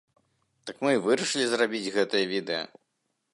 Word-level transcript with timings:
Так 0.69 0.79
мы 0.85 0.89
і 0.95 1.01
вырашылі 1.03 1.45
зрабіць 1.51 1.93
гэтае 1.99 2.23
відэа. 2.33 2.65